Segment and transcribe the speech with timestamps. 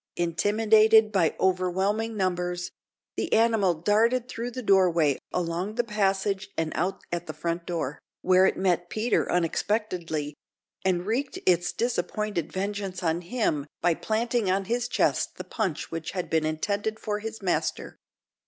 [0.15, 2.71] Intimidated by overwhelming numbers,
[3.17, 7.99] the animal darted through the doorway, along the passage and out at the front door,
[8.23, 10.33] where it met Peter unexpectedly,
[10.83, 16.13] and wreaked its disappointed vengeance on him by planting on his chest the punch which
[16.13, 17.99] had been intended for his master.